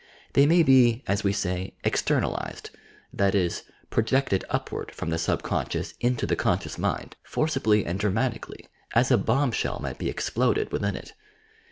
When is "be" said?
0.63-1.03, 9.99-10.09